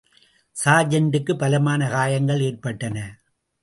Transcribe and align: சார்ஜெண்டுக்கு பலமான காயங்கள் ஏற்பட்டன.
சார்ஜெண்டுக்கு 0.55 1.33
பலமான 1.33 1.89
காயங்கள் 1.89 2.41
ஏற்பட்டன. 2.41 2.97